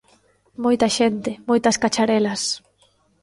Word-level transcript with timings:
Moita 0.63 0.87
xente, 0.97 1.31
moitas 1.49 1.79
cacharelas... 1.83 2.41